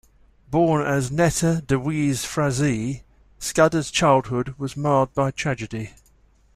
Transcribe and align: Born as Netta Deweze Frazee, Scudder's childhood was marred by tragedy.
Born 0.49 0.83
as 0.83 1.11
Netta 1.11 1.61
Deweze 1.63 2.25
Frazee, 2.25 3.03
Scudder's 3.37 3.91
childhood 3.91 4.55
was 4.57 4.75
marred 4.75 5.13
by 5.13 5.29
tragedy. 5.29 5.91